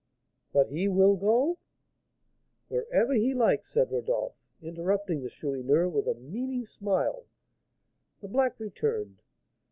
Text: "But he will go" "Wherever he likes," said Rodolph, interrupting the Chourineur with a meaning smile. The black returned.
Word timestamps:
"But 0.51 0.69
he 0.71 0.87
will 0.87 1.15
go" 1.15 1.59
"Wherever 2.69 3.13
he 3.13 3.35
likes," 3.35 3.67
said 3.69 3.91
Rodolph, 3.91 4.33
interrupting 4.59 5.21
the 5.21 5.29
Chourineur 5.29 5.87
with 5.89 6.07
a 6.07 6.15
meaning 6.15 6.65
smile. 6.65 7.25
The 8.21 8.27
black 8.27 8.59
returned. 8.59 9.21